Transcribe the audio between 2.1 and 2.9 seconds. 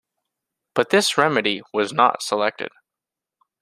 selected.